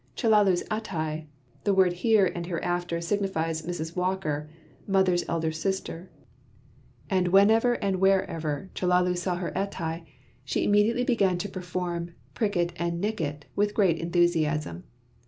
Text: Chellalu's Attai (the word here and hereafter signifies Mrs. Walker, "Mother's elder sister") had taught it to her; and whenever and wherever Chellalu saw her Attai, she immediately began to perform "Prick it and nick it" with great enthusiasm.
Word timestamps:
Chellalu's 0.15 0.63
Attai 0.71 1.27
(the 1.63 1.75
word 1.75 1.93
here 1.93 2.25
and 2.25 2.47
hereafter 2.47 3.01
signifies 3.01 3.61
Mrs. 3.61 3.95
Walker, 3.95 4.49
"Mother's 4.87 5.23
elder 5.29 5.51
sister") 5.51 6.09
had 7.11 7.25
taught 7.25 7.27
it 7.27 7.27
to 7.27 7.27
her; 7.27 7.27
and 7.27 7.27
whenever 7.27 7.73
and 7.73 7.95
wherever 7.97 8.71
Chellalu 8.73 9.15
saw 9.15 9.35
her 9.35 9.51
Attai, 9.51 10.03
she 10.43 10.63
immediately 10.63 11.03
began 11.03 11.37
to 11.37 11.47
perform 11.49 12.15
"Prick 12.33 12.57
it 12.57 12.73
and 12.77 12.99
nick 12.99 13.21
it" 13.21 13.45
with 13.55 13.75
great 13.75 13.99
enthusiasm. 13.99 14.85